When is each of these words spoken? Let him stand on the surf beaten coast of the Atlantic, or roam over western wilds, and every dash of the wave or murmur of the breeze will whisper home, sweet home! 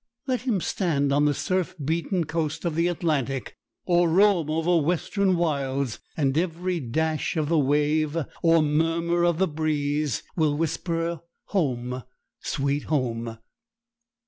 Let 0.25 0.41
him 0.41 0.61
stand 0.61 1.13
on 1.13 1.25
the 1.25 1.33
surf 1.35 1.75
beaten 1.79 2.23
coast 2.23 2.65
of 2.65 2.73
the 2.73 2.87
Atlantic, 2.87 3.55
or 3.85 4.09
roam 4.09 4.49
over 4.49 4.83
western 4.83 5.35
wilds, 5.37 5.99
and 6.17 6.35
every 6.35 6.79
dash 6.79 7.37
of 7.37 7.49
the 7.49 7.59
wave 7.59 8.17
or 8.41 8.63
murmur 8.63 9.23
of 9.23 9.37
the 9.37 9.47
breeze 9.47 10.23
will 10.35 10.57
whisper 10.57 11.21
home, 11.49 12.01
sweet 12.41 12.85
home! 12.85 13.37